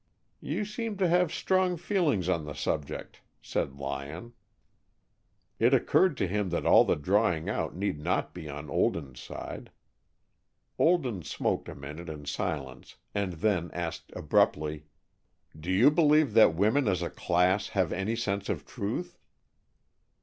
"You 0.39 0.65
seem 0.65 0.97
to 0.97 1.07
have 1.07 1.31
strong 1.31 1.77
feelings 1.77 2.27
on 2.27 2.43
the 2.45 2.55
subject," 2.55 3.21
said 3.39 3.75
Lyon. 3.77 4.33
It 5.59 5.75
occurred 5.75 6.17
to 6.17 6.27
him 6.27 6.49
that 6.49 6.65
all 6.65 6.83
the 6.83 6.95
drawing 6.95 7.47
out 7.47 7.75
need 7.75 7.99
not 7.99 8.33
be 8.33 8.49
on 8.49 8.67
Olden's 8.67 9.19
side. 9.21 9.69
Olden 10.79 11.21
smoked 11.21 11.69
a 11.69 11.75
minute 11.75 12.09
in 12.09 12.25
silence, 12.25 12.95
and 13.13 13.33
then 13.33 13.69
asked 13.73 14.11
abruptly, 14.15 14.85
"Do 15.55 15.69
you 15.71 15.91
believe 15.91 16.33
that 16.33 16.55
women 16.55 16.87
as 16.87 17.03
a 17.03 17.09
class 17.11 17.67
have 17.77 17.91
any 17.93 18.15
sense 18.15 18.49
of 18.49 18.65
truth?" 18.65 19.19